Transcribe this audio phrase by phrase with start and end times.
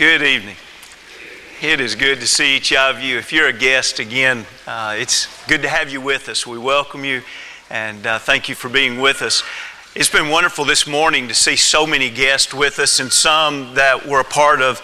[0.00, 0.56] Good evening.
[1.60, 3.18] It is good to see each of you.
[3.18, 6.46] If you're a guest again, uh, it's good to have you with us.
[6.46, 7.20] We welcome you
[7.68, 9.42] and uh, thank you for being with us.
[9.94, 14.06] It's been wonderful this morning to see so many guests with us and some that
[14.06, 14.80] were a part of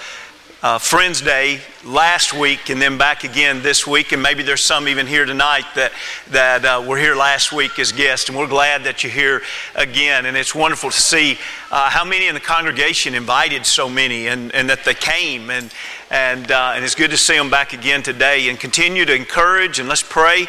[0.62, 4.12] uh, Friends Day last week and then back again this week.
[4.12, 5.92] And maybe there's some even here tonight that,
[6.30, 8.28] that uh, were here last week as guests.
[8.28, 9.42] And we're glad that you're here
[9.74, 10.24] again.
[10.24, 11.38] And it's wonderful to see
[11.70, 15.50] uh, how many in the congregation invited so many and, and that they came.
[15.50, 15.72] And,
[16.10, 18.48] and, uh, and it's good to see them back again today.
[18.48, 20.46] And continue to encourage and let's pray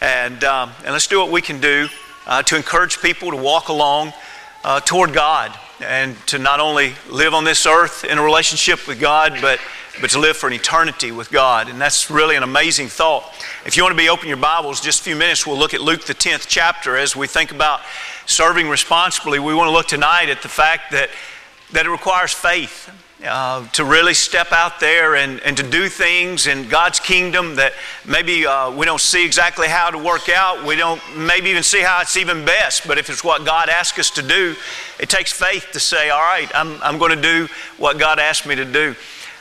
[0.00, 1.88] and, um, and let's do what we can do
[2.26, 4.14] uh, to encourage people to walk along
[4.64, 9.00] uh, toward God and to not only live on this earth in a relationship with
[9.00, 9.58] God, but,
[10.00, 11.68] but to live for an eternity with God.
[11.68, 13.24] And that's really an amazing thought.
[13.64, 15.80] If you want to be open your Bibles, just a few minutes, we'll look at
[15.80, 16.96] Luke, the 10th chapter.
[16.96, 17.80] As we think about
[18.26, 21.10] serving responsibly, we want to look tonight at the fact that,
[21.72, 22.90] that it requires faith
[23.26, 27.74] uh, to really step out there and, and to do things in God's kingdom that
[28.06, 30.64] maybe uh, we don't see exactly how to work out.
[30.64, 32.86] We don't maybe even see how it's even best.
[32.86, 34.56] But if it's what God asks us to do,
[34.98, 38.46] it takes faith to say, all right, I'm, I'm going to do what God asked
[38.46, 38.94] me to do.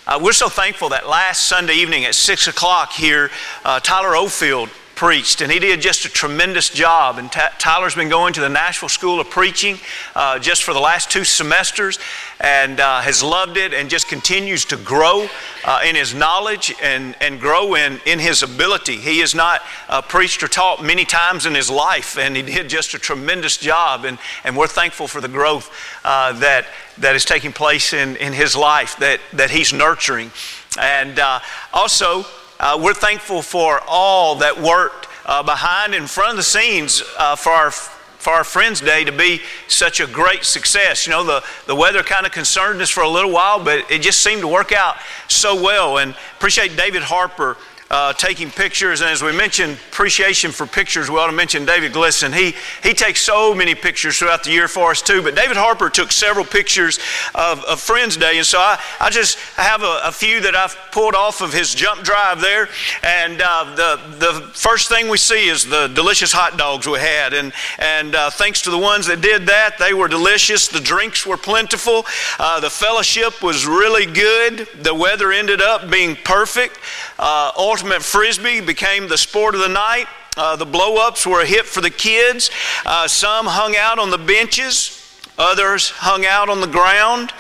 [0.06, 3.30] Uh, we're so thankful that last Sunday evening at 6 o'clock here,
[3.64, 4.70] uh, Tyler Ofield
[5.00, 7.18] preached, and he did just a tremendous job.
[7.18, 9.78] And T- Tyler's been going to the Nashville School of Preaching
[10.14, 12.00] uh, just for the last two semesters
[12.42, 15.30] and uh, has loved it and just continues to grow
[15.64, 18.98] uh, in his knowledge and, and grow in, in his ability.
[18.98, 22.68] He has not uh, preached or taught many times in his life, and he did
[22.68, 24.04] just a tremendous job.
[24.04, 25.72] And, and we're thankful for the growth
[26.04, 26.66] uh, that,
[26.98, 30.32] that is taking place in, in his life that, that he's nurturing.
[30.78, 31.40] And uh,
[31.72, 32.26] also,
[32.60, 37.36] uh, we're thankful for all that worked uh, behind in front of the scenes uh,
[37.36, 41.08] for our for our Friends Day to be such a great success.
[41.08, 44.02] You know, the, the weather kind of concerned us for a little while, but it
[44.02, 44.98] just seemed to work out
[45.30, 46.00] so well.
[46.00, 47.56] And appreciate David Harper
[47.90, 49.02] uh, taking pictures.
[49.02, 52.34] And as we mentioned, appreciation for pictures, we ought to mention David Glisson.
[52.34, 52.54] He,
[52.88, 55.22] he takes so many pictures throughout the year for us, too.
[55.22, 57.00] But David Harper took several pictures
[57.34, 58.38] of, of Friends Day.
[58.38, 61.74] And so I, I just have a, a few that I've pulled off of his
[61.74, 62.70] jump drive there.
[63.04, 67.34] And uh, the, the first thing we see is the delicious hot dogs we had.
[67.34, 70.68] And, and uh, thanks to the ones that did that, they were delicious.
[70.68, 72.06] The drinks were plentiful.
[72.38, 74.68] Uh, the fellowship was really good.
[74.82, 76.78] The weather ended up being perfect.
[77.18, 80.06] Uh, ultimate frisbee became the sport of the night.
[80.36, 82.52] Uh, the blow ups were a hit for the kids.
[82.86, 87.32] Uh, some hung out on the benches, others hung out on the ground,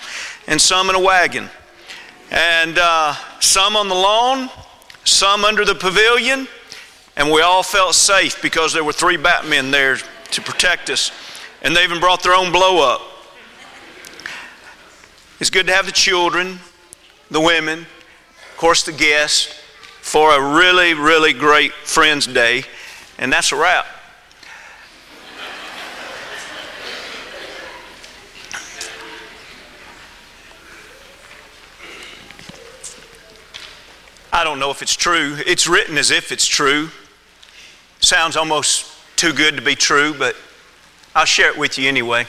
[0.47, 1.49] and some in a wagon.
[2.31, 4.49] And uh, some on the lawn,
[5.03, 6.47] some under the pavilion,
[7.17, 11.11] and we all felt safe because there were three Batmen there to protect us.
[11.63, 13.01] And they even brought their own blow up.
[15.41, 16.59] It's good to have the children,
[17.29, 19.58] the women, of course, the guests
[20.09, 22.63] for a really, really great Friends Day,
[23.19, 23.85] and that's a wrap.
[34.33, 35.37] I don't know if it's true.
[35.45, 36.89] It's written as if it's true.
[37.99, 40.35] Sounds almost too good to be true, but
[41.13, 42.25] I'll share it with you anyway.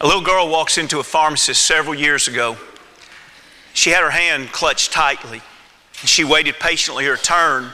[0.00, 2.56] A little girl walks into a pharmacist several years ago.
[3.74, 5.42] She had her hand clutched tightly.
[6.04, 7.72] She waited patiently her turn,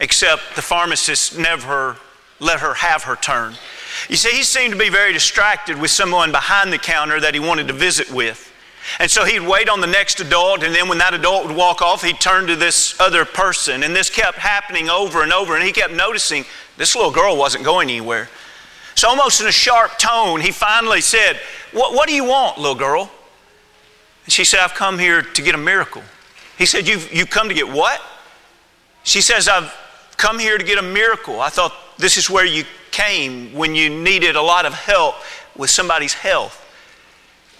[0.00, 1.96] except the pharmacist never
[2.40, 3.54] let her have her turn.
[4.08, 7.40] You see, he seemed to be very distracted with someone behind the counter that he
[7.40, 8.52] wanted to visit with.
[8.98, 11.82] And so he'd wait on the next adult, and then when that adult would walk
[11.82, 13.84] off, he'd turn to this other person.
[13.84, 16.44] And this kept happening over and over, and he kept noticing
[16.76, 18.28] this little girl wasn't going anywhere.
[18.96, 21.40] So, almost in a sharp tone, he finally said,
[21.72, 23.10] What, what do you want, little girl?
[24.24, 26.02] And she said, I've come here to get a miracle.
[26.58, 28.00] He said, You've, you've come to get what?
[29.04, 29.74] She says, I've
[30.16, 31.40] come here to get a miracle.
[31.40, 35.16] I thought this is where you came when you needed a lot of help
[35.56, 36.58] with somebody's health.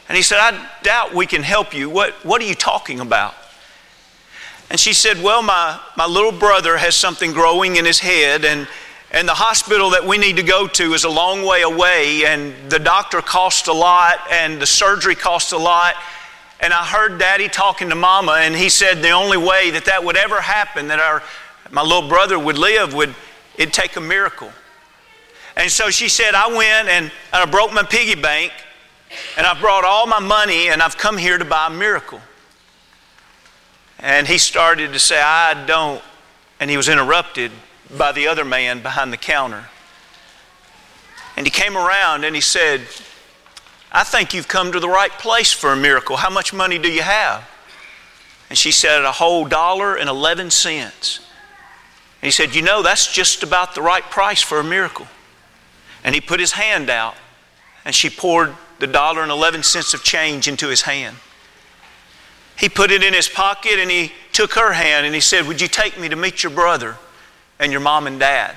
[0.08, 1.88] And he said, I doubt we can help you.
[1.88, 3.34] What, what are you talking about?
[4.70, 8.66] And she said, Well, my, my little brother has something growing in his head, and,
[9.10, 12.54] and the hospital that we need to go to is a long way away, and
[12.70, 15.94] the doctor costs a lot, and the surgery costs a lot.
[16.62, 20.04] And I heard daddy talking to mama, and he said the only way that that
[20.04, 21.20] would ever happen, that our,
[21.72, 23.12] my little brother would live, would
[23.58, 24.52] it'd take a miracle.
[25.56, 28.52] And so she said, I went and, and I broke my piggy bank,
[29.36, 32.20] and I brought all my money, and I've come here to buy a miracle.
[33.98, 36.00] And he started to say, I don't.
[36.60, 37.50] And he was interrupted
[37.96, 39.66] by the other man behind the counter.
[41.36, 42.82] And he came around and he said,
[43.92, 46.16] I think you've come to the right place for a miracle.
[46.16, 47.48] How much money do you have?
[48.48, 51.20] And she said, A whole dollar and 11 cents.
[52.22, 55.06] And he said, You know, that's just about the right price for a miracle.
[56.04, 57.14] And he put his hand out,
[57.84, 61.16] and she poured the dollar and 11 cents of change into his hand.
[62.58, 65.60] He put it in his pocket and he took her hand and he said, Would
[65.60, 66.96] you take me to meet your brother
[67.58, 68.56] and your mom and dad?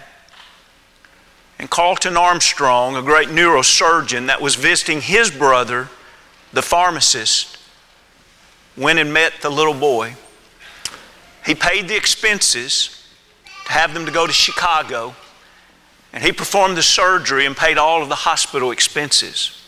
[1.58, 5.90] And Carlton Armstrong, a great neurosurgeon that was visiting his brother,
[6.52, 7.58] the pharmacist,
[8.76, 10.16] went and met the little boy.
[11.46, 13.08] He paid the expenses
[13.66, 15.16] to have them to go to Chicago,
[16.12, 19.62] and he performed the surgery and paid all of the hospital expenses.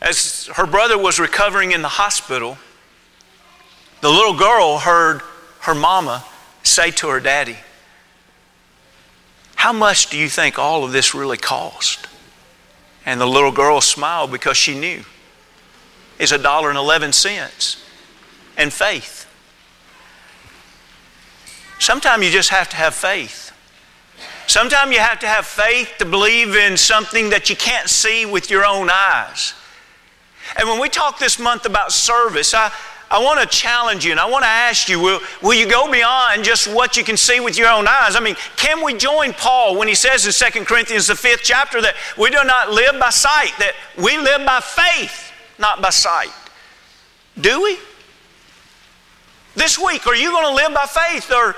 [0.00, 2.58] As her brother was recovering in the hospital,
[4.00, 5.22] the little girl heard
[5.60, 6.24] her mama
[6.62, 7.56] say to her daddy,
[9.64, 12.06] How much do you think all of this really cost?
[13.06, 15.04] And the little girl smiled because she knew
[16.18, 17.82] it's a dollar and 11 cents
[18.58, 19.26] and faith.
[21.78, 23.52] Sometimes you just have to have faith.
[24.46, 28.50] Sometimes you have to have faith to believe in something that you can't see with
[28.50, 29.54] your own eyes.
[30.58, 32.70] And when we talk this month about service, I,
[33.14, 35.88] I want to challenge you and I want to ask you will, will you go
[35.88, 38.16] beyond just what you can see with your own eyes?
[38.16, 41.80] I mean, can we join Paul when he says in 2 Corinthians, the fifth chapter,
[41.80, 45.30] that we do not live by sight, that we live by faith,
[45.60, 46.32] not by sight?
[47.40, 47.78] Do we?
[49.54, 51.54] This week, are you going to live by faith or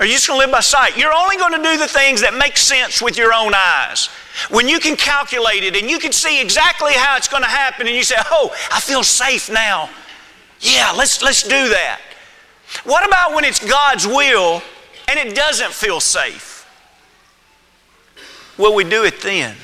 [0.00, 0.98] are you just going to live by sight?
[0.98, 4.10] You're only going to do the things that make sense with your own eyes.
[4.50, 7.86] When you can calculate it and you can see exactly how it's going to happen
[7.86, 9.88] and you say, oh, I feel safe now.
[10.60, 12.00] Yeah, let's, let's do that.
[12.84, 14.62] What about when it's God's will
[15.08, 16.66] and it doesn't feel safe?
[18.56, 19.56] Will we do it then?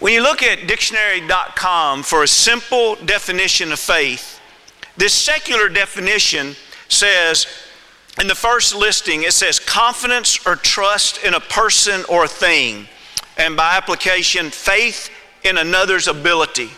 [0.00, 4.40] When you look at dictionary.com for a simple definition of faith,
[4.96, 6.54] this secular definition
[6.88, 7.46] says,
[8.20, 12.88] in the first listing, it says confidence or trust in a person or a thing,
[13.36, 15.10] and by application, faith
[15.44, 16.70] in another's ability.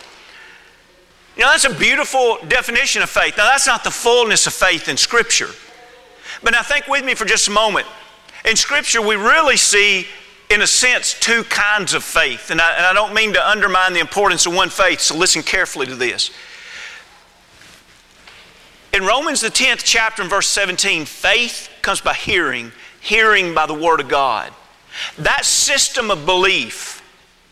[1.35, 3.37] You know, that's a beautiful definition of faith.
[3.37, 5.49] Now, that's not the fullness of faith in Scripture.
[6.43, 7.87] But now, think with me for just a moment.
[8.45, 10.07] In Scripture, we really see,
[10.49, 12.51] in a sense, two kinds of faith.
[12.51, 15.41] And I, and I don't mean to undermine the importance of one faith, so listen
[15.41, 16.31] carefully to this.
[18.93, 23.73] In Romans, the 10th chapter, and verse 17, faith comes by hearing, hearing by the
[23.73, 24.51] Word of God.
[25.17, 27.00] That system of belief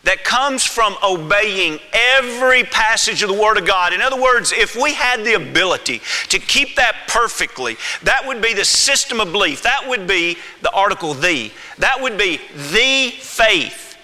[0.04, 3.92] that comes from obeying every passage of the Word of God.
[3.92, 6.00] In other words, if we had the ability
[6.30, 9.62] to keep that perfectly, that would be the system of belief.
[9.62, 11.52] That would be the article the.
[11.78, 12.40] That would be
[12.72, 13.96] the faith.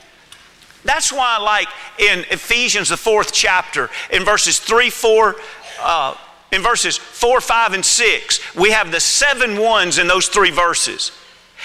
[0.85, 1.69] That's why, like
[1.99, 5.37] in Ephesians, the fourth chapter, in verses 3, 4,
[5.81, 6.15] uh,
[6.53, 11.11] in verses 4, 5, and 6, we have the seven ones in those three verses.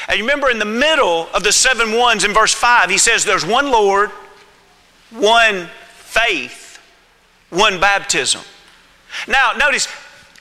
[0.08, 3.24] And you remember in the middle of the seven ones in verse 5, he says
[3.24, 4.10] there's one Lord,
[5.12, 6.80] one faith,
[7.50, 8.42] one baptism.
[9.28, 9.88] Now, notice,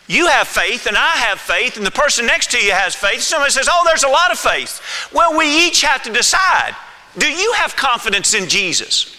[0.06, 3.20] you have faith and I have faith, and the person next to you has faith.
[3.20, 4.80] Somebody says, Oh, there's a lot of faith.
[5.12, 6.74] Well, we each have to decide
[7.18, 9.16] do you have confidence in Jesus?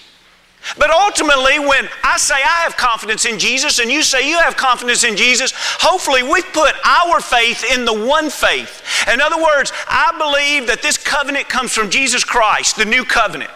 [0.78, 4.56] But ultimately, when I say I have confidence in Jesus and you say you have
[4.56, 8.84] confidence in Jesus, hopefully we've put our faith in the one faith.
[9.12, 13.52] In other words, I believe that this covenant comes from Jesus Christ, the new covenant.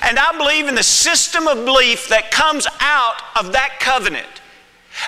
[0.00, 4.26] And I believe in the system of belief that comes out of that covenant.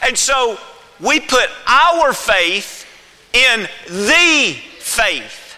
[0.03, 0.59] And so
[1.01, 2.87] we put our faith
[3.33, 5.57] in the faith.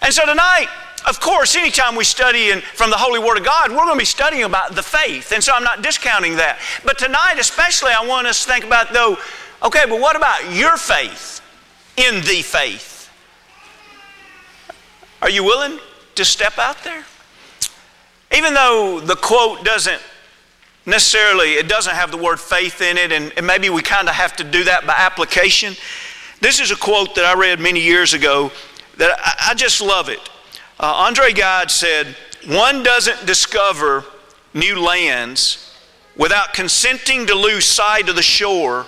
[0.00, 0.68] And so tonight,
[1.06, 3.98] of course, anytime we study in, from the Holy Word of God, we're going to
[3.98, 5.32] be studying about the faith.
[5.32, 6.58] And so I'm not discounting that.
[6.84, 9.16] But tonight, especially, I want us to think about, though,
[9.62, 11.40] okay, but what about your faith
[11.96, 13.10] in the faith?
[15.20, 15.78] Are you willing
[16.14, 17.04] to step out there?
[18.32, 20.00] Even though the quote doesn't
[20.86, 24.14] necessarily, it doesn't have the word faith in it, and, and maybe we kind of
[24.14, 25.74] have to do that by application.
[26.40, 28.52] This is a quote that I read many years ago
[28.96, 30.20] that I, I just love it.
[30.80, 32.14] Uh, Andre Gide said,
[32.46, 34.04] One doesn't discover
[34.54, 35.74] new lands
[36.16, 38.86] without consenting to lose sight of the shore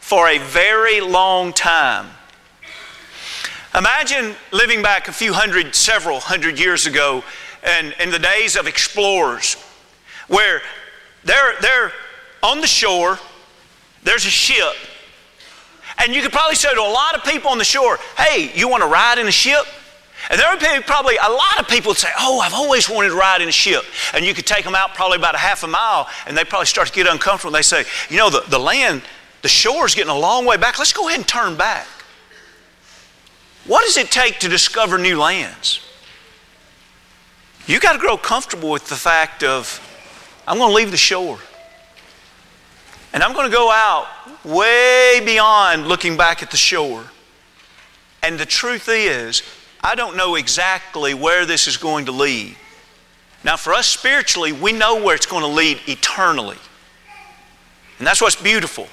[0.00, 2.08] for a very long time.
[3.76, 7.22] Imagine living back a few hundred, several hundred years ago,
[7.62, 9.54] and in the days of explorers,
[10.26, 10.62] where
[11.22, 11.92] they're, they're
[12.42, 13.20] on the shore,
[14.02, 14.74] there's a ship,
[15.98, 18.68] and you could probably say to a lot of people on the shore, hey, you
[18.68, 19.64] want to ride in a ship?
[20.30, 23.14] And there would be probably a lot of people say, Oh, I've always wanted to
[23.14, 23.84] ride in a ship.
[24.14, 26.66] And you could take them out probably about a half a mile, and they probably
[26.66, 27.52] start to get uncomfortable.
[27.52, 29.02] They say, You know, the, the land,
[29.42, 30.78] the shore is getting a long way back.
[30.78, 31.86] Let's go ahead and turn back.
[33.66, 35.80] What does it take to discover new lands?
[37.66, 39.80] You got to grow comfortable with the fact of,
[40.46, 41.38] I'm going to leave the shore.
[43.14, 44.08] And I'm going to go out
[44.44, 47.04] way beyond looking back at the shore.
[48.22, 49.42] And the truth is,
[49.84, 52.56] I don't know exactly where this is going to lead.
[53.44, 56.56] Now, for us spiritually, we know where it's going to lead eternally.
[57.98, 58.88] And that's what's beautiful.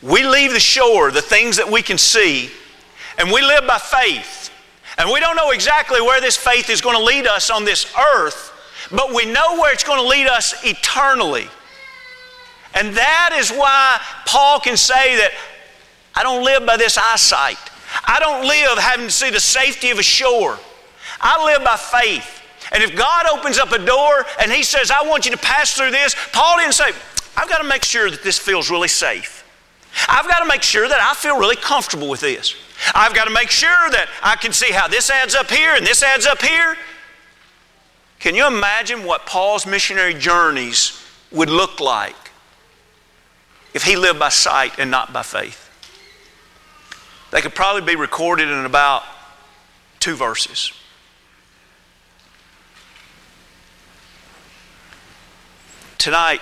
[0.00, 2.48] We leave the shore, the things that we can see,
[3.18, 4.50] and we live by faith.
[4.96, 7.92] And we don't know exactly where this faith is going to lead us on this
[8.14, 8.52] earth,
[8.90, 11.46] but we know where it's going to lead us eternally.
[12.74, 15.32] And that is why Paul can say that
[16.14, 17.58] I don't live by this eyesight.
[18.04, 20.58] I don't live having to see the safety of a shore.
[21.20, 22.42] I live by faith.
[22.72, 25.74] And if God opens up a door and He says, I want you to pass
[25.74, 26.90] through this, Paul didn't say,
[27.36, 29.44] I've got to make sure that this feels really safe.
[30.08, 32.54] I've got to make sure that I feel really comfortable with this.
[32.94, 35.86] I've got to make sure that I can see how this adds up here and
[35.86, 36.76] this adds up here.
[38.20, 41.00] Can you imagine what Paul's missionary journeys
[41.30, 42.16] would look like
[43.74, 45.67] if he lived by sight and not by faith?
[47.30, 49.02] They could probably be recorded in about
[50.00, 50.72] two verses.
[55.98, 56.40] Tonight,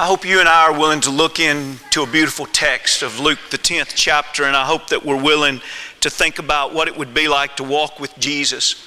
[0.00, 3.38] I hope you and I are willing to look into a beautiful text of Luke,
[3.50, 5.60] the 10th chapter, and I hope that we're willing
[6.00, 8.86] to think about what it would be like to walk with Jesus.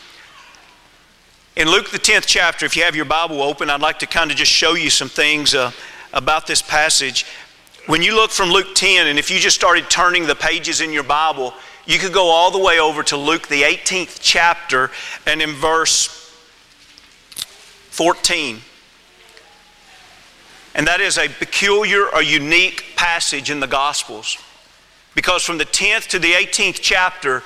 [1.56, 4.32] In Luke, the 10th chapter, if you have your Bible open, I'd like to kind
[4.32, 5.72] of just show you some things uh,
[6.14, 7.26] about this passage.
[7.92, 10.94] When you look from Luke 10, and if you just started turning the pages in
[10.94, 11.54] your Bible,
[11.86, 14.92] you could go all the way over to Luke, the 18th chapter,
[15.28, 16.08] and in verse
[17.90, 18.62] 14.
[20.74, 24.38] And that is a peculiar or unique passage in the Gospels.
[25.14, 27.44] Because from the 10th to the 18th chapter,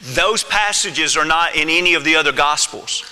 [0.00, 3.02] those passages are not in any of the other Gospels.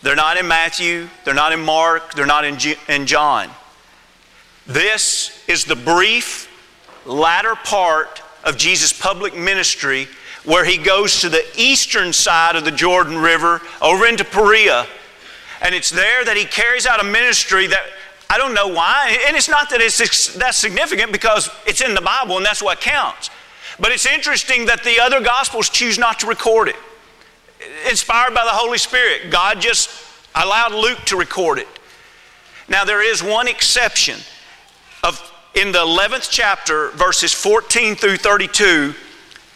[0.00, 2.56] They're not in Matthew, they're not in Mark, they're not in,
[2.88, 3.50] in John.
[4.68, 6.46] This is the brief
[7.06, 10.08] latter part of Jesus' public ministry
[10.44, 14.86] where he goes to the eastern side of the Jordan River over into Perea.
[15.62, 17.82] And it's there that he carries out a ministry that
[18.28, 19.18] I don't know why.
[19.26, 22.82] And it's not that it's that's significant because it's in the Bible and that's what
[22.82, 23.30] counts.
[23.80, 26.76] But it's interesting that the other Gospels choose not to record it.
[27.88, 29.88] Inspired by the Holy Spirit, God just
[30.34, 31.68] allowed Luke to record it.
[32.68, 34.20] Now, there is one exception
[35.02, 38.94] of in the 11th chapter, verses 14 through 32,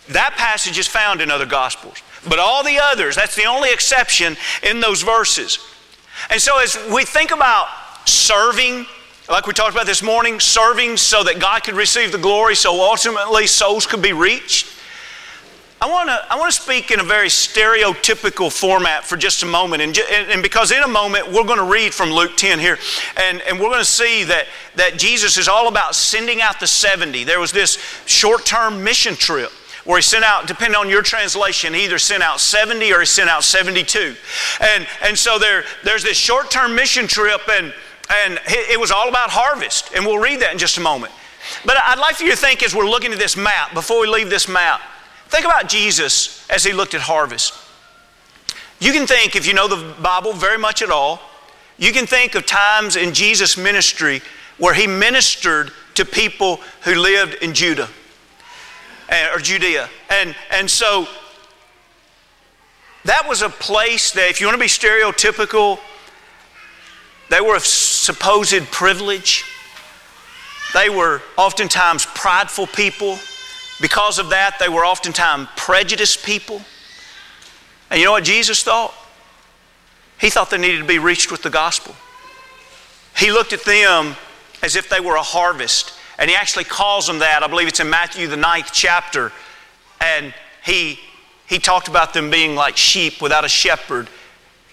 [0.09, 2.03] that passage is found in other gospels.
[2.29, 5.59] But all the others, that's the only exception in those verses.
[6.31, 7.69] And so as we think about
[8.05, 8.87] serving,
[9.29, 12.81] like we talked about this morning, serving so that God could receive the glory, so
[12.81, 14.67] ultimately souls could be reached.
[15.83, 19.47] I want to I want to speak in a very stereotypical format for just a
[19.47, 22.79] moment, and, and because in a moment we're going to read from Luke 10 here,
[23.17, 24.47] and, and we're going to see that,
[24.77, 27.25] that Jesus is all about sending out the 70.
[27.25, 29.51] There was this short term mission trip
[29.85, 33.07] where he sent out, depending on your translation, he either sent out 70 or he
[33.07, 34.15] sent out 72.
[34.61, 37.75] And, and so there, there's this short term mission trip, and,
[38.09, 41.13] and it was all about harvest, and we'll read that in just a moment.
[41.65, 44.07] But I'd like for you to think as we're looking at this map, before we
[44.07, 44.81] leave this map,
[45.33, 47.55] Think about Jesus as he looked at harvest.
[48.81, 51.23] You can think, if you know the Bible very much at all,
[51.79, 54.21] you can think of times in Jesus' ministry
[54.59, 57.89] where he ministered to people who lived in Judah
[59.09, 59.89] eh, or Judea.
[60.11, 61.09] And, and so
[63.07, 65.79] that was a place that, if you want to be stereotypical,
[67.31, 69.47] they were of supposed privilege.
[70.75, 73.19] They were oftentimes prideful people.
[73.83, 76.63] Because of that, they were oftentimes prejudiced people.
[77.91, 78.95] And you know what Jesus thought?
[80.21, 81.97] He thought they needed to be reached with the gospel.
[83.17, 84.15] He looked at them
[84.63, 85.95] as if they were a harvest.
[86.17, 87.43] And he actually calls them that.
[87.43, 89.33] I believe it's in Matthew, the ninth chapter.
[90.01, 90.33] And
[90.65, 91.01] he,
[91.49, 94.09] he talked about them being like sheep without a shepherd.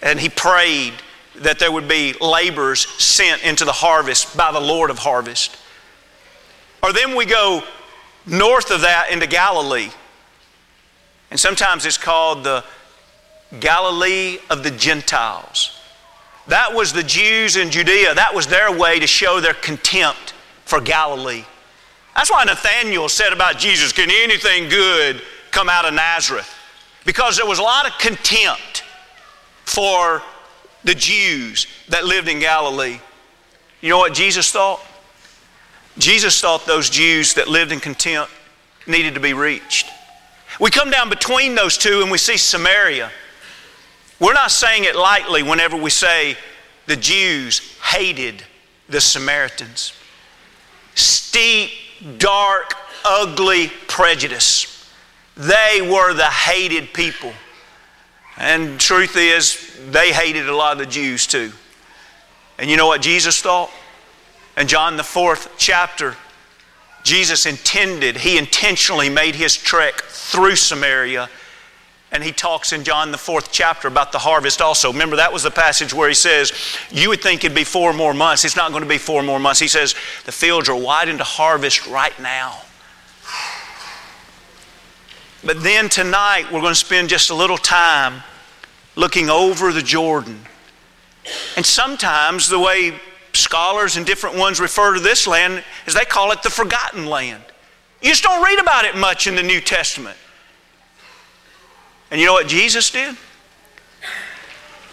[0.02, 0.94] And he prayed
[1.34, 5.56] that there would be laborers sent into the harvest by the Lord of harvest.
[6.80, 7.64] Or then we go
[8.30, 9.90] north of that into Galilee.
[11.30, 12.64] And sometimes it's called the
[13.58, 15.78] Galilee of the Gentiles.
[16.46, 18.14] That was the Jews in Judea.
[18.14, 20.34] That was their way to show their contempt
[20.64, 21.44] for Galilee.
[22.14, 26.52] That's why Nathanael said about Jesus, Can anything good come out of Nazareth
[27.04, 28.84] because there was a lot of contempt
[29.64, 30.22] for
[30.84, 32.98] the Jews that lived in Galilee.
[33.80, 34.80] You know what Jesus thought?
[35.98, 38.30] Jesus thought those Jews that lived in contempt
[38.86, 39.86] needed to be reached.
[40.58, 43.10] We come down between those two and we see Samaria.
[44.18, 46.36] We're not saying it lightly whenever we say
[46.86, 48.42] the Jews hated
[48.88, 49.94] the Samaritans.
[50.94, 51.70] Steep,
[52.18, 54.90] dark, ugly prejudice.
[55.36, 57.32] They were the hated people.
[58.36, 61.52] And truth is, they hated a lot of the Jews too.
[62.58, 63.70] And you know what Jesus thought?
[64.56, 66.16] In John the fourth chapter,
[67.02, 71.28] Jesus intended, he intentionally made his trek through Samaria.
[72.12, 74.92] And he talks in John the fourth chapter about the harvest also.
[74.92, 76.52] Remember, that was the passage where he says,
[76.90, 78.44] You would think it'd be four more months.
[78.44, 79.60] It's not going to be four more months.
[79.60, 82.62] He says, The fields are wide into harvest right now.
[85.44, 88.24] But then tonight, we're going to spend just a little time
[88.96, 90.40] looking over the Jordan.
[91.56, 92.98] And sometimes the way
[93.40, 97.42] scholars and different ones refer to this land as they call it the forgotten land.
[98.02, 100.16] You just don't read about it much in the New Testament.
[102.10, 103.16] And you know what Jesus did?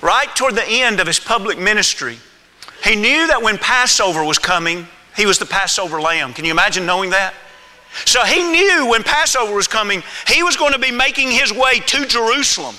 [0.01, 2.17] Right toward the end of his public ministry,
[2.83, 6.33] he knew that when Passover was coming, he was the Passover lamb.
[6.33, 7.33] Can you imagine knowing that?
[8.05, 11.79] So he knew when Passover was coming, he was going to be making his way
[11.79, 12.75] to Jerusalem.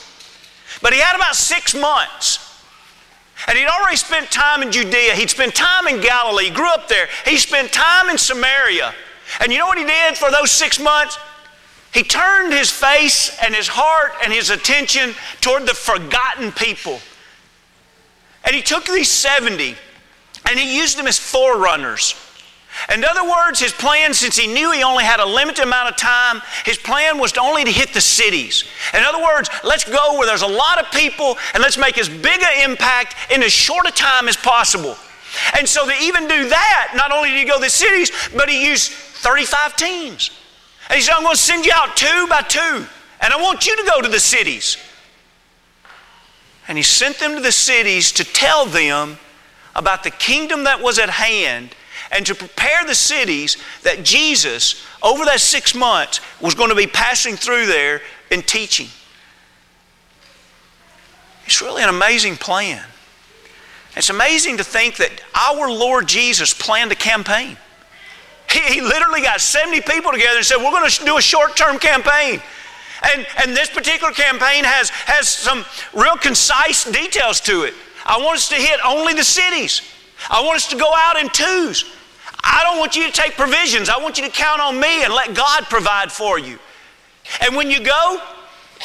[0.81, 2.48] But he had about six months.
[3.47, 5.15] And he'd already spent time in Judea.
[5.15, 6.47] He'd spent time in Galilee.
[6.47, 7.09] He grew up there.
[7.25, 8.95] He spent time in Samaria.
[9.41, 11.19] And you know what he did for those six months?
[11.93, 17.01] He turned his face and his heart and his attention toward the forgotten people.
[18.45, 19.75] And he took these 70
[20.49, 22.15] and he used them as forerunners.
[22.93, 25.97] In other words, his plan, since he knew he only had a limited amount of
[25.97, 28.65] time, his plan was to only to hit the cities.
[28.95, 32.09] In other words, let's go where there's a lot of people and let's make as
[32.09, 34.97] big an impact in as short a time as possible.
[35.59, 38.49] And so to even do that, not only did he go to the cities, but
[38.49, 40.31] he used 35 teams.
[40.89, 42.87] And he said, I'm going to send you out two by two,
[43.21, 44.79] and I want you to go to the cities.
[46.67, 49.19] And he sent them to the cities to tell them
[49.75, 51.75] about the kingdom that was at hand
[52.11, 56.87] and to prepare the cities that Jesus, over that six months, was going to be
[56.87, 58.89] passing through there and teaching.
[61.47, 62.85] It's really an amazing plan.
[63.97, 67.57] It's amazing to think that our Lord Jesus planned a campaign.
[68.51, 71.57] He, he literally got 70 people together and said, We're going to do a short
[71.57, 72.41] term campaign.
[73.03, 77.75] And, and this particular campaign has, has some real concise details to it.
[78.05, 79.83] I want us to hit only the cities.
[80.31, 81.85] I want us to go out in twos.
[82.51, 83.89] I don't want you to take provisions.
[83.89, 86.59] I want you to count on me and let God provide for you.
[87.43, 88.21] And when you go,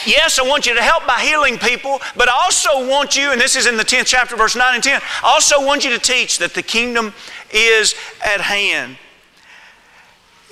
[0.05, 3.39] yes, I want you to help by healing people, but I also want you, and
[3.39, 5.99] this is in the 10th chapter, verse 9 and 10, I also want you to
[5.99, 7.13] teach that the kingdom
[7.53, 8.97] is at hand.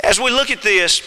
[0.04, 1.02] As we look at this,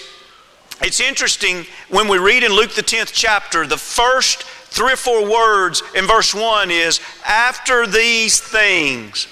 [0.83, 5.31] it's interesting when we read in Luke the 10th chapter, the first three or four
[5.31, 9.27] words in verse 1 is, after these things.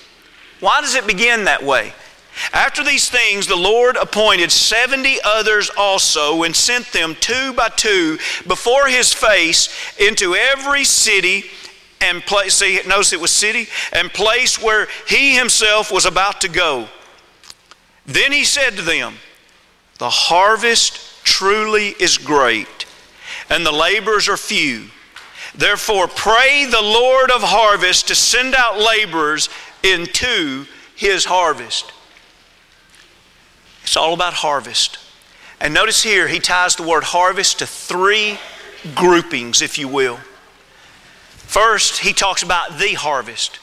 [0.60, 1.92] Why does it begin that way?
[2.52, 8.18] After these things, the Lord appointed 70 others also and sent them two by two
[8.46, 9.68] before his face
[9.98, 11.44] into every city
[12.00, 12.54] and place.
[12.54, 16.88] See, notice it was city and place where he himself was about to go.
[18.06, 19.14] Then he said to them,
[19.98, 22.86] The harvest truly is great,
[23.48, 24.88] and the laborers are few.
[25.54, 29.50] Therefore, pray the Lord of harvest to send out laborers
[29.82, 30.66] into
[30.96, 31.92] his harvest.
[33.82, 34.98] It's all about harvest.
[35.60, 38.38] And notice here, he ties the word harvest to three
[38.94, 40.18] groupings, if you will.
[41.30, 43.58] First, he talks about the harvest,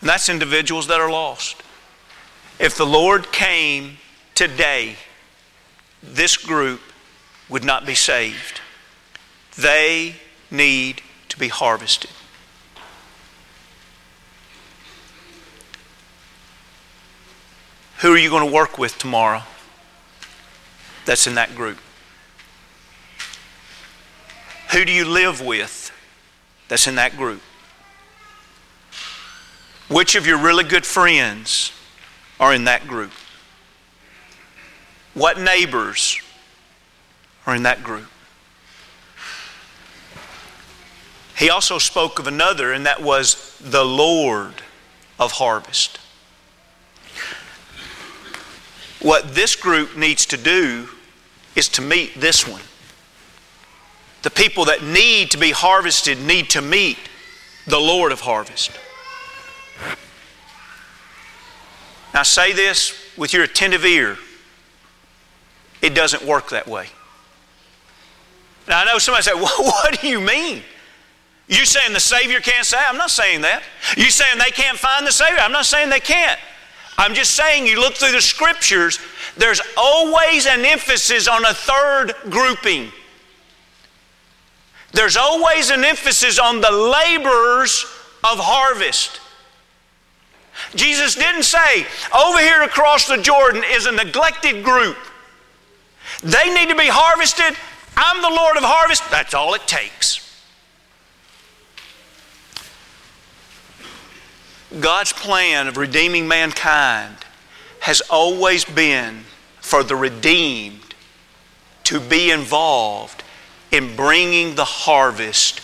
[0.00, 1.62] and that's individuals that are lost.
[2.58, 3.98] If the Lord came
[4.34, 4.96] today,
[6.02, 6.80] this group
[7.48, 8.60] would not be saved.
[9.56, 10.16] They
[10.50, 12.10] need to be harvested.
[18.00, 19.42] Who are you going to work with tomorrow
[21.04, 21.76] that's in that group?
[24.72, 25.92] Who do you live with
[26.68, 27.42] that's in that group?
[29.88, 31.72] Which of your really good friends
[32.38, 33.10] are in that group?
[35.12, 36.18] What neighbors
[37.46, 38.08] are in that group?
[41.36, 44.62] He also spoke of another, and that was the Lord
[45.18, 45.98] of harvest.
[49.00, 50.88] What this group needs to do
[51.56, 52.62] is to meet this one.
[54.22, 56.98] The people that need to be harvested need to meet
[57.66, 58.70] the Lord of harvest.
[62.12, 64.18] Now, say this with your attentive ear.
[65.80, 66.88] It doesn't work that way.
[68.68, 70.62] Now, I know somebody say, well, What do you mean?
[71.48, 72.78] You saying the Savior can't say?
[72.88, 73.62] I'm not saying that.
[73.96, 75.38] You saying they can't find the Savior?
[75.40, 76.38] I'm not saying they can't.
[77.00, 78.98] I'm just saying you look through the scriptures,
[79.38, 82.92] there's always an emphasis on a third grouping.
[84.92, 87.86] There's always an emphasis on the laborers
[88.22, 89.18] of harvest.
[90.74, 94.98] Jesus didn't say, over here across the Jordan is a neglected group.
[96.22, 97.56] They need to be harvested.
[97.96, 99.10] I'm the Lord of harvest.
[99.10, 100.29] That's all it takes.
[104.78, 107.16] God's plan of redeeming mankind
[107.80, 109.24] has always been
[109.60, 110.94] for the redeemed
[111.84, 113.24] to be involved
[113.72, 115.60] in bringing the harvest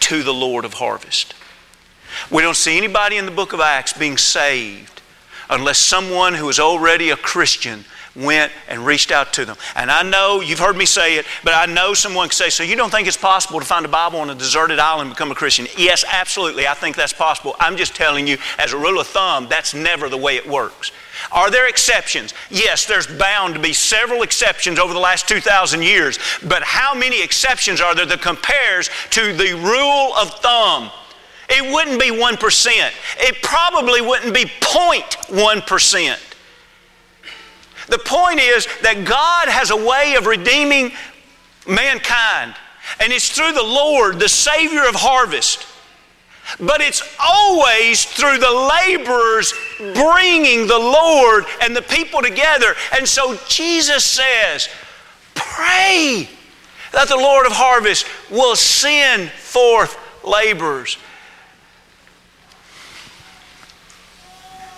[0.00, 1.34] to the Lord of harvest.
[2.30, 5.02] We don't see anybody in the book of Acts being saved
[5.48, 7.84] unless someone who is already a Christian
[8.18, 9.56] went and reached out to them.
[9.74, 12.62] And I know, you've heard me say it, but I know someone could say, So
[12.62, 15.30] you don't think it's possible to find a Bible on a deserted island and become
[15.30, 15.66] a Christian?
[15.76, 16.66] Yes, absolutely.
[16.66, 17.54] I think that's possible.
[17.58, 20.90] I'm just telling you, as a rule of thumb, that's never the way it works.
[21.32, 22.32] Are there exceptions?
[22.50, 26.18] Yes, there's bound to be several exceptions over the last 2,000 years.
[26.46, 30.90] But how many exceptions are there that compares to the rule of thumb?
[31.50, 32.92] It wouldn't be 1%.
[33.18, 36.27] It probably wouldn't be 0.1%.
[37.88, 40.92] The point is that God has a way of redeeming
[41.66, 42.54] mankind,
[43.00, 45.66] and it's through the Lord, the Savior of harvest.
[46.58, 52.74] But it's always through the laborers bringing the Lord and the people together.
[52.96, 54.68] And so Jesus says,
[55.34, 56.28] Pray
[56.92, 60.96] that the Lord of harvest will send forth laborers.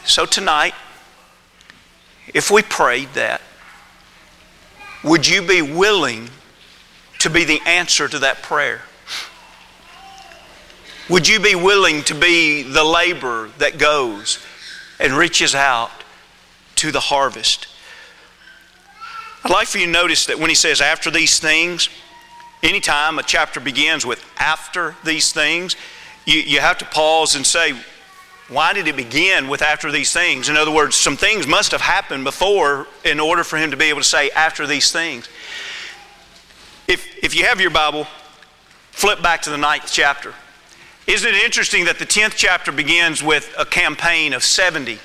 [0.05, 0.75] So tonight,
[2.35, 3.41] if we prayed that,
[5.03, 6.29] would you be willing
[7.21, 8.83] to be the answer to that prayer?
[11.09, 14.39] Would you be willing to be the laborer that goes
[14.99, 15.91] and reaches out
[16.77, 17.67] to the harvest?
[19.43, 21.89] I'd like for you to notice that when he says after these things,
[22.63, 25.77] anytime a chapter begins with after these things,
[26.27, 27.75] you, you have to pause and say,
[28.51, 30.49] why did it begin with after these things?
[30.49, 33.87] In other words, some things must have happened before in order for him to be
[33.87, 35.29] able to say after these things.
[36.89, 38.09] If, if you have your Bible,
[38.91, 40.35] flip back to the ninth chapter.
[41.07, 44.99] Isn't it interesting that the 10th chapter begins with a campaign of 70?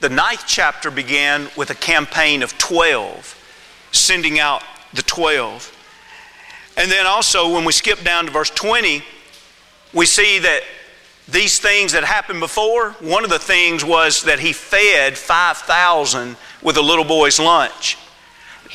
[0.00, 4.62] The ninth chapter began with a campaign of 12, sending out
[4.92, 5.72] the 12.
[6.76, 9.02] And then also, when we skip down to verse 20,
[9.94, 10.60] we see that
[11.28, 16.76] these things that happened before, one of the things was that he fed 5,000 with
[16.76, 17.98] a little boy's lunch.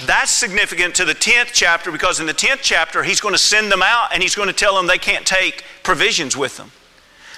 [0.06, 3.72] That's significant to the 10th chapter because in the 10th chapter, he's going to send
[3.72, 6.72] them out and he's going to tell them they can't take provisions with them.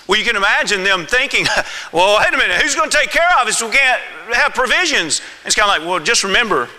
[0.08, 1.46] Well, you can imagine them thinking,
[1.94, 3.62] well, wait a minute, who's going to take care of us?
[3.62, 4.02] We can't
[4.34, 5.22] have provisions.
[5.46, 6.70] It's kind of like, well, just remember,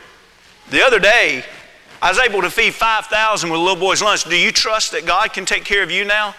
[0.70, 1.44] the other day,
[2.03, 4.25] I was able to feed 5,000 with a little boy's lunch.
[4.25, 6.35] Do you trust that God can take care of you now?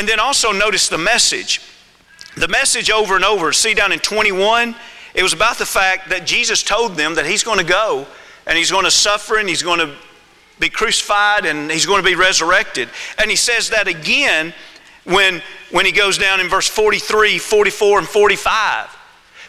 [0.00, 1.60] And then also notice the message.
[2.34, 4.74] The message over and over, see down in 21,
[5.12, 8.06] it was about the fact that Jesus told them that He's going to go
[8.46, 9.94] and He's going to suffer and He's going to
[10.58, 12.88] be crucified and He's going to be resurrected.
[13.18, 14.54] And He says that again
[15.04, 18.88] when, when He goes down in verse 43, 44, and 45.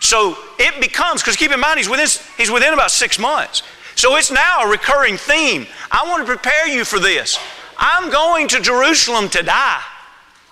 [0.01, 3.63] So it becomes, because keep in mind, he's within, he's within about six months.
[3.95, 5.65] So it's now a recurring theme.
[5.89, 7.39] I want to prepare you for this.
[7.77, 9.81] I'm going to Jerusalem to die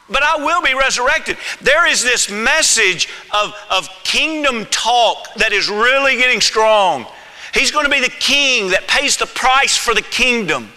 [0.09, 1.37] but I will be resurrected.
[1.61, 7.05] There is this message of, of kingdom talk that is really getting strong.
[7.53, 10.69] He's going to be the king that pays the price for the kingdom.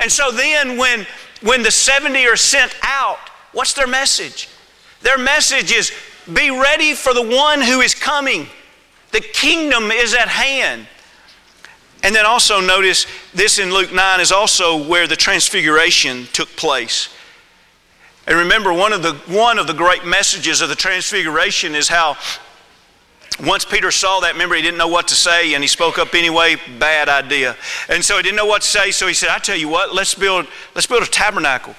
[0.00, 1.06] And so then, when,
[1.42, 3.18] when the 70 are sent out,
[3.52, 4.48] what's their message?
[5.02, 5.92] Their message is
[6.32, 8.46] be ready for the one who is coming.
[9.12, 10.86] The kingdom is at hand.
[12.02, 17.08] And then also notice this in Luke 9 is also where the transfiguration took place.
[18.26, 22.16] And remember, one of the, one of the great messages of the Transfiguration is how
[23.44, 26.14] once Peter saw that, remember, he didn't know what to say and he spoke up
[26.14, 26.56] anyway.
[26.78, 27.56] Bad idea.
[27.88, 29.94] And so he didn't know what to say, so he said, I tell you what,
[29.94, 31.74] let's build, let's build a tabernacle.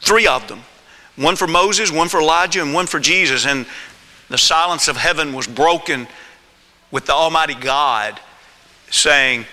[0.00, 0.62] Three of them
[1.16, 3.46] one for Moses, one for Elijah, and one for Jesus.
[3.46, 3.66] And
[4.28, 6.08] the silence of heaven was broken
[6.90, 8.20] with the Almighty God
[8.90, 9.46] saying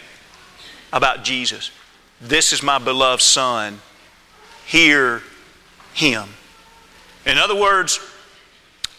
[0.92, 1.72] about Jesus.
[2.20, 3.80] This is my beloved Son.
[4.66, 5.22] Hear
[5.94, 6.30] him.
[7.26, 8.00] In other words,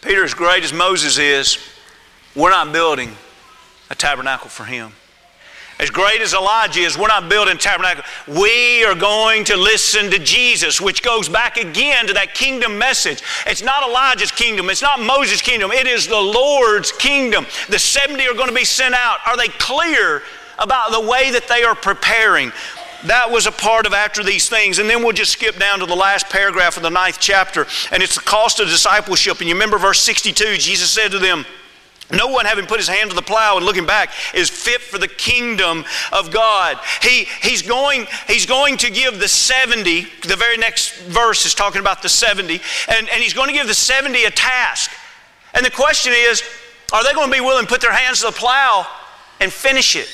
[0.01, 1.59] Peter, as great as Moses is,
[2.35, 3.17] we're not building
[3.91, 4.93] a tabernacle for him.
[5.79, 8.05] As great as Elijah is, we're not building tabernacle.
[8.29, 13.21] We are going to listen to Jesus, which goes back again to that kingdom message.
[13.47, 17.47] It's not Elijah's kingdom, it's not Moses' kingdom, it is the Lord's kingdom.
[17.69, 19.19] The 70 are going to be sent out.
[19.27, 20.23] Are they clear
[20.59, 22.53] about the way that they are preparing?
[23.05, 24.79] That was a part of after these things.
[24.79, 28.03] And then we'll just skip down to the last paragraph of the ninth chapter, and
[28.03, 29.41] it's the cost of discipleship.
[29.41, 31.45] And you remember verse 62 Jesus said to them,
[32.13, 34.99] no one, having put his hand to the plow and looking back, is fit for
[34.99, 36.79] the kingdom of God.
[37.01, 41.81] He, he's, going, he's going to give the 70, the very next verse is talking
[41.81, 44.91] about the 70, and, and he's going to give the 70 a task.
[45.55, 46.43] And the question is,
[46.93, 48.87] are they going to be willing to put their hands to the plow
[49.41, 50.09] and finish it?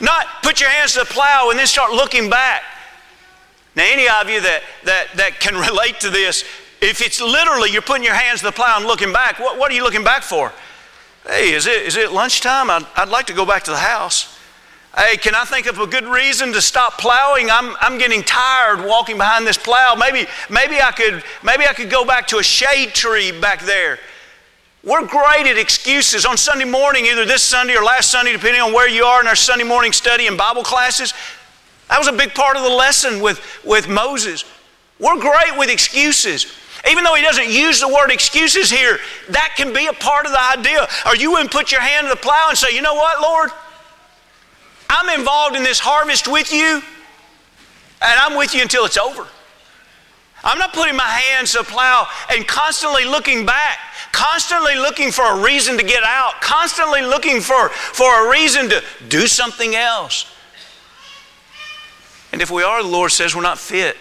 [0.00, 2.62] Not put your hands to the plow and then start looking back.
[3.74, 6.44] Now, any of you that, that, that can relate to this,
[6.80, 9.70] if it's literally you're putting your hands to the plow and looking back, what, what
[9.70, 10.52] are you looking back for?
[11.26, 12.70] Hey, is it, is it lunchtime?
[12.70, 14.38] I'd, I'd like to go back to the house.
[14.96, 17.50] Hey, can I think of a good reason to stop plowing?
[17.50, 19.94] I'm, I'm getting tired walking behind this plow.
[19.94, 23.98] Maybe, maybe, I could, maybe I could go back to a shade tree back there.
[24.84, 28.72] We're great at excuses on Sunday morning, either this Sunday or last Sunday, depending on
[28.72, 31.14] where you are in our Sunday morning study and Bible classes.
[31.88, 34.44] That was a big part of the lesson with, with Moses.
[34.98, 36.52] We're great with excuses.
[36.90, 40.32] Even though he doesn't use the word excuses here, that can be a part of
[40.32, 40.88] the idea.
[41.06, 43.50] Are you to put your hand to the plow and say, you know what, Lord?
[44.90, 46.82] I'm involved in this harvest with you,
[48.02, 49.28] and I'm with you until it's over.
[50.44, 53.78] I'm not putting my hands to the plow and constantly looking back,
[54.12, 58.82] constantly looking for a reason to get out, constantly looking for, for a reason to
[59.08, 60.32] do something else.
[62.32, 63.96] And if we are, the Lord says we're not fit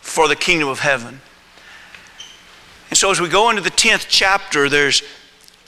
[0.00, 1.20] for the kingdom of heaven.
[2.90, 5.02] And so as we go into the 10th chapter, there's,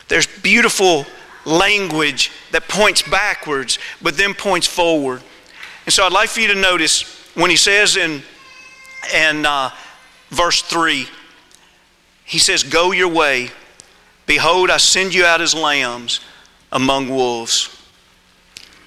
[0.08, 1.06] there's beautiful
[1.44, 5.22] language that points backwards, but then points forward.
[5.86, 7.02] And so I'd like for you to notice
[7.34, 8.22] when he says in,
[9.14, 9.70] in uh,
[10.30, 11.06] verse 3,
[12.24, 13.50] he says, Go your way.
[14.26, 16.20] Behold, I send you out as lambs
[16.72, 17.70] among wolves.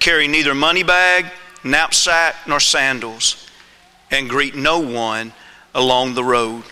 [0.00, 1.26] Carry neither money bag,
[1.64, 3.48] knapsack, nor sandals,
[4.10, 5.32] and greet no one
[5.74, 6.64] along the road.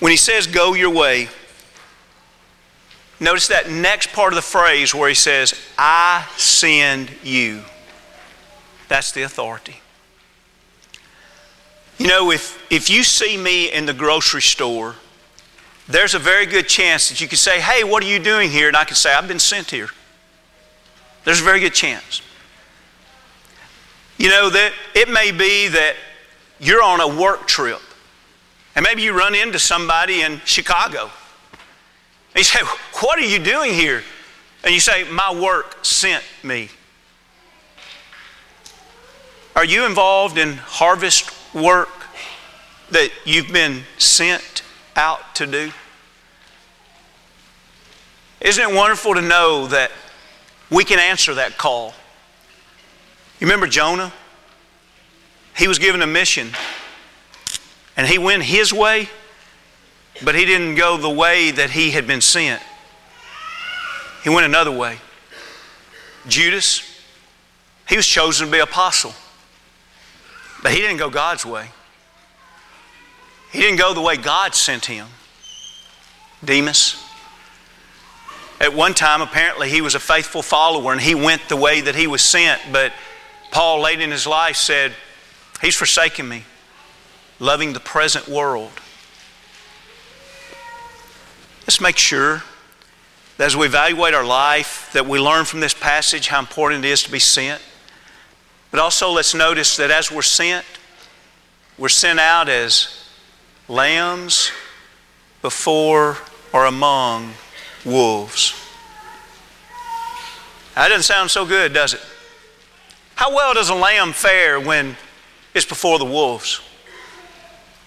[0.00, 1.28] When he says, Go your way,
[3.20, 7.62] notice that next part of the phrase where he says, I send you.
[8.88, 9.80] That's the authority.
[11.98, 14.96] You know, if, if you see me in the grocery store,
[15.88, 18.68] there's a very good chance that you could say, Hey, what are you doing here?
[18.68, 19.88] And I could say, I've been sent here.
[21.24, 22.22] There's a very good chance.
[24.18, 25.94] You know, that it may be that
[26.60, 27.80] you're on a work trip,
[28.76, 31.10] and maybe you run into somebody in Chicago.
[32.34, 32.60] And you say,
[33.00, 34.02] What are you doing here?
[34.64, 36.68] And you say, My work sent me.
[39.54, 41.90] Are you involved in harvest work
[42.90, 44.61] that you've been sent
[44.96, 45.72] out to do?
[48.40, 49.90] Isn't it wonderful to know that
[50.70, 51.94] we can answer that call?
[53.38, 54.12] You remember Jonah?
[55.56, 56.50] He was given a mission
[57.96, 59.08] and he went his way,
[60.24, 62.62] but he didn't go the way that he had been sent.
[64.24, 64.98] He went another way.
[66.26, 66.82] Judas,
[67.88, 69.12] he was chosen to be apostle.
[70.62, 71.68] But he didn't go God's way.
[73.52, 75.06] He didn't go the way God sent him.
[76.42, 76.96] Demas.
[78.58, 81.94] At one time, apparently, he was a faithful follower and he went the way that
[81.94, 82.60] he was sent.
[82.72, 82.92] But
[83.50, 84.92] Paul, late in his life, said,
[85.60, 86.44] He's forsaken me,
[87.38, 88.72] loving the present world.
[91.62, 92.42] Let's make sure
[93.36, 96.88] that as we evaluate our life, that we learn from this passage how important it
[96.88, 97.60] is to be sent.
[98.70, 100.64] But also, let's notice that as we're sent,
[101.78, 103.01] we're sent out as
[103.68, 104.50] lambs
[105.40, 106.18] before
[106.52, 107.32] or among
[107.84, 108.54] wolves.
[110.74, 112.00] That doesn't sound so good, does it?
[113.14, 114.96] How well does a lamb fare when
[115.54, 116.60] it's before the wolves?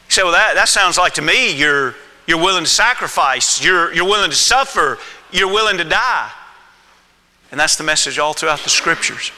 [0.08, 1.96] You say, well, that, that sounds like to me you're,
[2.28, 5.00] you're willing to sacrifice, you're, you're willing to suffer,
[5.32, 6.32] you're willing to die.
[7.52, 9.32] And that's the message all throughout the scriptures.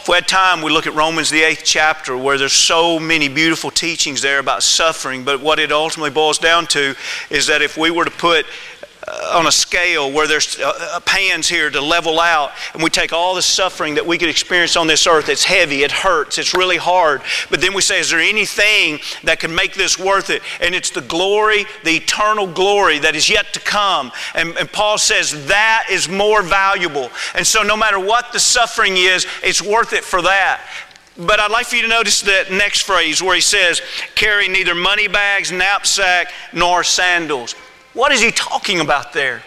[0.00, 3.28] If we had time, we look at Romans, the eighth chapter, where there's so many
[3.28, 5.24] beautiful teachings there about suffering.
[5.24, 6.94] But what it ultimately boils down to
[7.28, 8.46] is that if we were to put
[9.32, 13.12] on a scale where there's uh, uh, pans here to level out, and we take
[13.12, 15.28] all the suffering that we could experience on this earth.
[15.28, 17.22] It's heavy, it hurts, it's really hard.
[17.50, 20.42] But then we say, is there anything that can make this worth it?
[20.60, 24.12] And it's the glory, the eternal glory that is yet to come.
[24.34, 27.10] And, and Paul says that is more valuable.
[27.34, 30.60] And so, no matter what the suffering is, it's worth it for that.
[31.16, 33.82] But I'd like for you to notice that next phrase where he says,
[34.14, 37.54] carry neither money bags, knapsack, nor sandals.
[38.00, 39.42] What is he talking about there?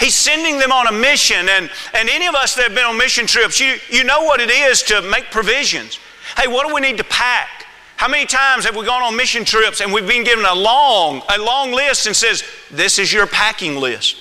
[0.00, 2.98] He's sending them on a mission, and, and any of us that have been on
[2.98, 6.00] mission trips, you, you know what it is to make provisions.
[6.36, 7.66] Hey, what do we need to pack?
[7.98, 11.22] How many times have we gone on mission trips and we've been given a long,
[11.32, 14.16] a long list and says, This is your packing list?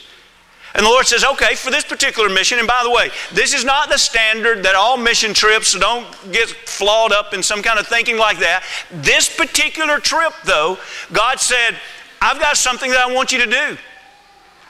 [0.76, 3.66] And the Lord says, okay, for this particular mission, and by the way, this is
[3.66, 7.88] not the standard that all mission trips, don't get flawed up in some kind of
[7.88, 8.64] thinking like that.
[8.90, 10.78] This particular trip, though,
[11.12, 11.76] God said,
[12.22, 13.78] I've got something that I want you to do.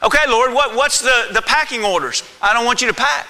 [0.03, 2.23] Okay, Lord, what, what's the, the packing orders?
[2.41, 3.27] I don't want you to pack.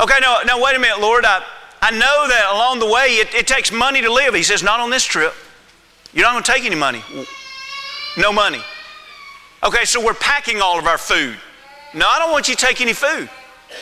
[0.00, 1.24] Okay, no, no, wait a minute, Lord.
[1.24, 1.44] I,
[1.80, 4.34] I know that along the way it, it takes money to live.
[4.34, 5.34] He says, not on this trip.
[6.12, 7.02] You're not going to take any money.
[8.16, 8.62] No money.
[9.62, 11.36] Okay, so we're packing all of our food.
[11.94, 13.28] No, I don't want you to take any food.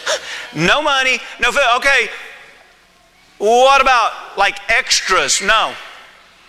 [0.55, 1.63] no money, no food.
[1.77, 2.11] Okay,
[3.39, 5.41] what about like extras?
[5.41, 5.75] No.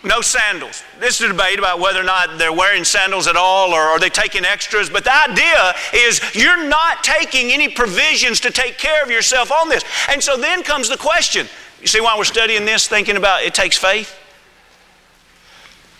[0.04, 0.82] No sandals.
[0.98, 4.00] This is a debate about whether or not they're wearing sandals at all or are
[4.00, 4.90] they taking extras.
[4.90, 9.68] But the idea is you're not taking any provisions to take care of yourself on
[9.68, 9.84] this.
[10.08, 11.46] And so then comes the question.
[11.80, 14.18] You see why we're studying this, thinking about it takes faith?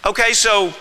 [0.04, 0.74] Okay, so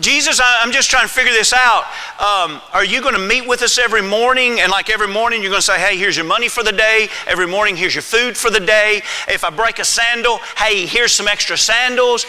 [0.00, 1.84] Jesus, I'm just trying to figure this out.
[2.18, 4.60] Um, are you going to meet with us every morning?
[4.60, 7.08] And like every morning, you're going to say, hey, here's your money for the day.
[7.26, 9.02] Every morning, here's your food for the day.
[9.28, 12.24] If I break a sandal, hey, here's some extra sandals.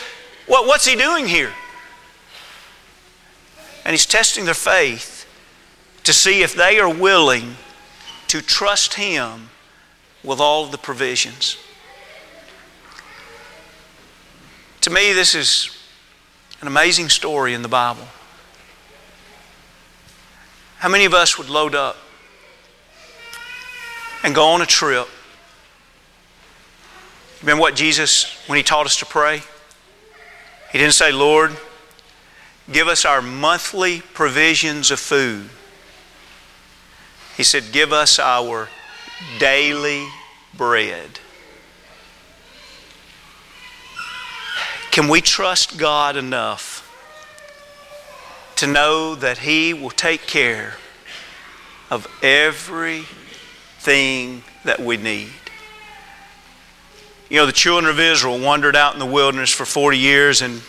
[0.45, 1.51] What, what's he doing here?
[3.84, 5.28] And he's testing their faith
[6.04, 7.56] to see if they are willing
[8.28, 9.49] to trust him
[10.23, 11.58] with all the provisions.
[14.82, 15.75] To me, this is
[16.65, 18.08] an amazing story in the Bible.
[20.80, 21.95] How many of us would load up
[24.23, 25.08] and go on a trip?
[27.41, 29.43] Remember what Jesus, when He taught us to pray?
[30.71, 31.56] He didn't say, Lord,
[32.71, 35.51] give us our monthly provisions of food.
[37.38, 38.69] He said, give us our
[39.38, 40.08] daily
[40.58, 41.19] bread.
[44.96, 46.90] Can we trust God enough
[48.56, 50.76] to know that He will take care
[51.92, 53.04] of everything
[54.64, 55.34] that we need?
[57.30, 60.62] You know, the children of Israel wandered out in the wilderness for 40 years and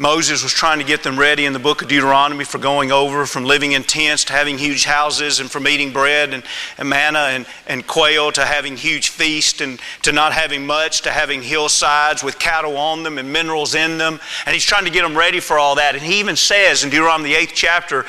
[0.00, 3.26] Moses was trying to get them ready in the book of Deuteronomy for going over
[3.26, 6.44] from living in tents to having huge houses and from eating bread and,
[6.78, 11.10] and manna and, and quail to having huge feasts and to not having much to
[11.10, 14.20] having hillsides with cattle on them and minerals in them.
[14.46, 15.96] And he's trying to get them ready for all that.
[15.96, 18.06] And he even says in Deuteronomy, the eighth chapter,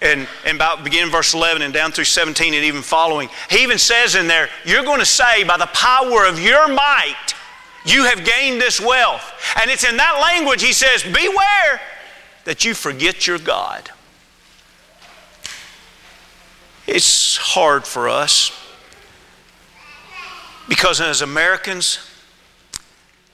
[0.00, 3.78] and, and about beginning verse 11 and down through 17 and even following, he even
[3.78, 7.33] says in there, You're going to say, by the power of your might,
[7.84, 9.32] you have gained this wealth.
[9.60, 11.80] And it's in that language he says, Beware
[12.44, 13.90] that you forget your God.
[16.86, 18.52] It's hard for us
[20.68, 21.98] because as Americans,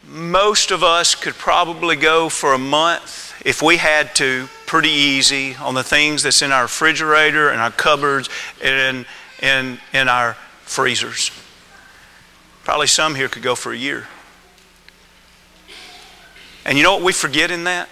[0.07, 5.55] most of us could probably go for a month if we had to, pretty easy,
[5.57, 8.29] on the things that's in our refrigerator and our cupboards
[8.63, 9.07] and
[9.41, 11.31] in, in in our freezers.
[12.65, 14.07] Probably some here could go for a year.
[16.71, 17.89] And you know what we forget in that?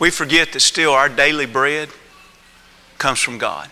[0.00, 1.90] We forget that still our daily bread
[2.98, 3.70] comes from God.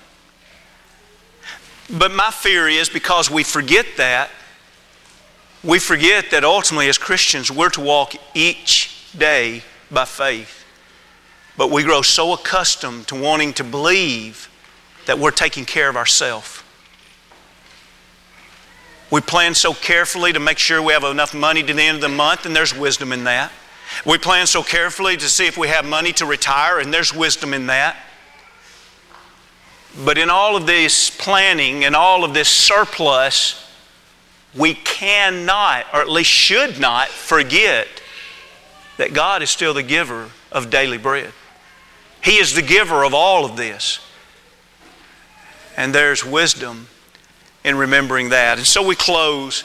[1.91, 4.31] But my fear is because we forget that,
[5.65, 10.65] we forget that ultimately as Christians we're to walk each day by faith.
[11.57, 14.49] But we grow so accustomed to wanting to believe
[15.07, 16.60] that we're taking care of ourselves.
[19.11, 22.01] We plan so carefully to make sure we have enough money to the end of
[22.01, 23.51] the month, and there's wisdom in that.
[24.07, 27.53] We plan so carefully to see if we have money to retire, and there's wisdom
[27.53, 27.97] in that.
[30.05, 33.69] But in all of this planning and all of this surplus,
[34.55, 37.89] we cannot, or at least should not, forget
[38.97, 41.33] that God is still the giver of daily bread.
[42.23, 43.99] He is the giver of all of this.
[45.77, 46.89] And there's wisdom
[47.65, 48.59] in remembering that.
[48.59, 49.65] And so we close.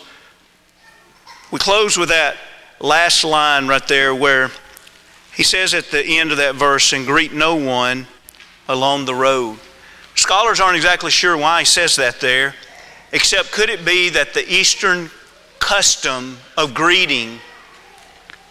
[1.52, 2.36] We close with that
[2.80, 4.52] last line right there where
[5.36, 8.08] He says at the end of that verse, and greet no one
[8.70, 9.60] along the road.
[10.16, 12.56] Scholars aren't exactly sure why he says that there,
[13.12, 15.10] except could it be that the Eastern
[15.60, 17.40] custom of greeting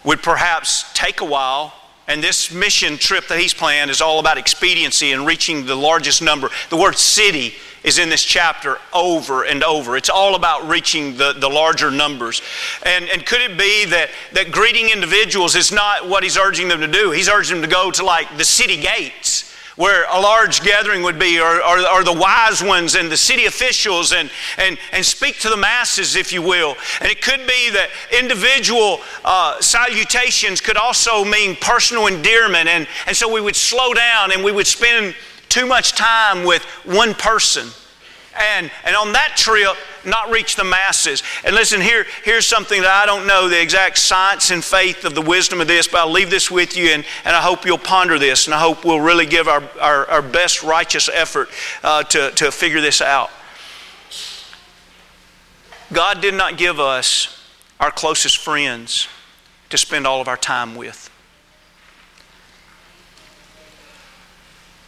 [0.03, 1.73] would perhaps take a while
[2.07, 6.21] and this mission trip that he's planned is all about expediency and reaching the largest
[6.21, 6.49] number.
[6.69, 9.95] The word city is in this chapter over and over.
[9.95, 12.41] It's all about reaching the, the larger numbers.
[12.83, 16.81] And, and could it be that, that greeting individuals is not what he's urging them
[16.81, 17.11] to do?
[17.11, 21.19] He's urging them to go to like the city gates where a large gathering would
[21.19, 25.39] be, or, or, or, the wise ones and the city officials, and, and, and speak
[25.39, 26.75] to the masses, if you will.
[27.01, 33.15] And it could be that individual uh, salutations could also mean personal endearment, and, and
[33.15, 35.15] so we would slow down and we would spend
[35.49, 37.67] too much time with one person
[38.37, 39.75] and, and on that trip,
[40.05, 41.23] not reach the masses.
[41.43, 45.15] And listen, here, here's something that I don't know the exact science and faith of
[45.15, 47.77] the wisdom of this, but I'll leave this with you, and, and I hope you'll
[47.77, 51.49] ponder this, and I hope we'll really give our, our, our best righteous effort
[51.83, 53.29] uh, to, to figure this out.
[55.93, 57.43] God did not give us
[57.79, 59.07] our closest friends
[59.69, 61.09] to spend all of our time with.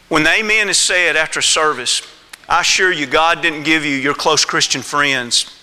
[0.08, 2.02] When the amen is said after service,
[2.48, 5.54] I assure you, God didn't give you your close Christian friends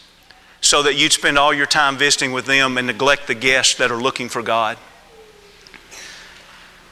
[0.62, 3.92] so that you'd spend all your time visiting with them and neglect the guests that
[3.92, 4.78] are looking for God.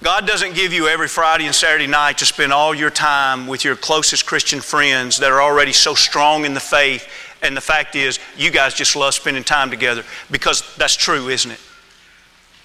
[0.02, 3.64] God doesn't give you every Friday and Saturday night to spend all your time with
[3.64, 7.08] your closest Christian friends that are already so strong in the faith.
[7.42, 11.52] And the fact is, you guys just love spending time together because that's true, isn't
[11.52, 11.60] it?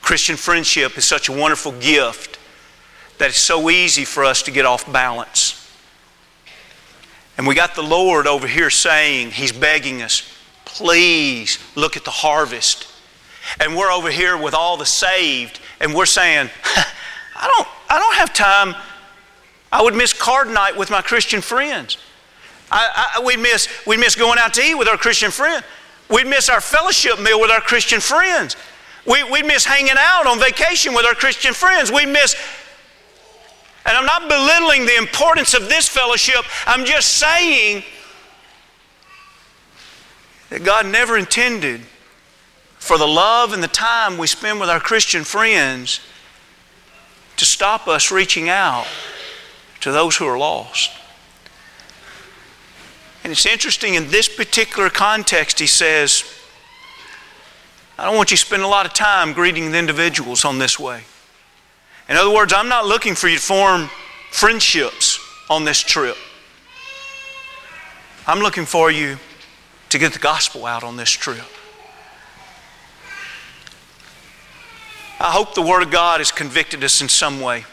[0.02, 2.38] Christian friendship is such a wonderful gift
[3.18, 5.57] that it's so easy for us to get off balance.
[7.38, 10.30] And we got the Lord over here saying, He's begging us,
[10.64, 12.92] please look at the harvest.
[13.60, 16.50] And we're over here with all the saved, and we're saying,
[17.36, 18.74] I don't, I don't have time.
[19.70, 21.96] I would miss card night with my Christian friends.
[22.70, 25.64] I, I, we'd, miss, we'd miss going out to eat with our Christian friends.
[26.10, 28.56] We'd miss our fellowship meal with our Christian friends.
[29.06, 31.90] We, we'd miss hanging out on vacation with our Christian friends.
[31.90, 32.34] We'd miss
[33.98, 36.44] I'm not belittling the importance of this fellowship.
[36.66, 37.82] I'm just saying
[40.50, 41.80] that God never intended
[42.78, 45.98] for the love and the time we spend with our Christian friends
[47.38, 48.86] to stop us reaching out
[49.80, 50.92] to those who are lost.
[53.24, 56.22] And it's interesting in this particular context, he says,
[57.98, 60.78] I don't want you to spend a lot of time greeting the individuals on this
[60.78, 61.02] way.
[62.08, 63.90] In other words, I'm not looking for you to form
[64.30, 66.16] friendships on this trip.
[68.26, 69.18] I'm looking for you
[69.90, 71.44] to get the gospel out on this trip.
[75.20, 77.64] I hope the Word of God has convicted us in some way.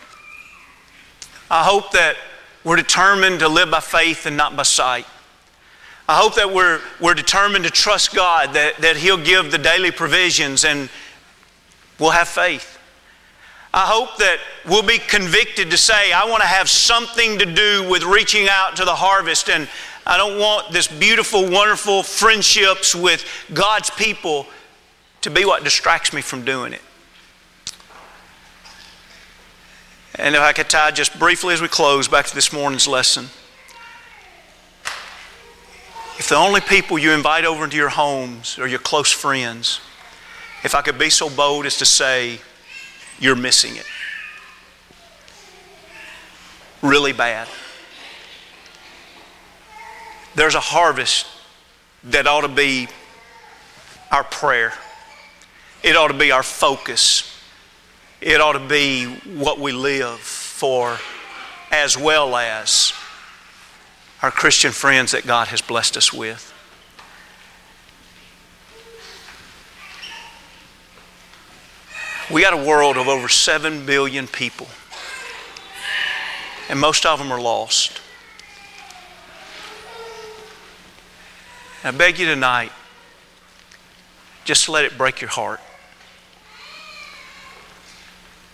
[1.49, 2.15] I hope that
[2.63, 5.05] we're determined to live by faith and not by sight.
[6.09, 9.91] I hope that we're, we're determined to trust God, that, that He'll give the daily
[9.91, 10.89] provisions and
[11.99, 12.74] we'll have faith.
[13.75, 17.85] I hope that we'll be convicted to say, I want to have something to do
[17.89, 19.49] with reaching out to the harvest.
[19.49, 19.67] And
[20.07, 24.47] I don't want this beautiful, wonderful friendships with God's people
[25.23, 26.81] to be what distracts me from doing it.
[30.17, 33.25] And if I could tie just briefly as we close back to this morning's lesson.
[36.17, 39.81] If the only people you invite over into your homes are your close friends,
[40.63, 42.39] if I could be so bold as to say,
[43.19, 43.85] you're missing it.
[46.81, 47.47] Really bad.
[50.35, 51.27] There's a harvest
[52.05, 52.87] that ought to be
[54.11, 54.73] our prayer.
[55.81, 57.31] It ought to be our focus.
[58.21, 60.97] It ought to be what we live for,
[61.71, 62.93] as well as
[64.21, 66.54] our Christian friends that God has blessed us with.
[72.31, 74.67] We got a world of over 7 billion people,
[76.69, 78.01] and most of them are lost.
[81.83, 82.71] I beg you tonight,
[84.43, 85.59] just let it break your heart.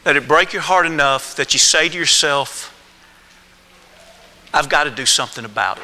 [0.05, 2.77] Let it break your heart enough that you say to yourself,
[4.53, 5.83] I've got to do something about it.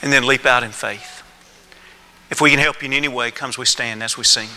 [0.00, 1.15] And then leap out in faith.
[2.28, 4.48] If we can help you in any way, comes we stand as we sing.